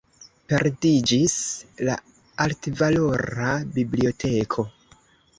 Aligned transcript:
Perdiĝis 0.51 1.33
la 1.89 1.97
altvalora 2.45 3.51
biblioteko. 3.75 4.65